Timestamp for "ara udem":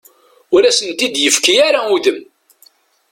1.67-2.19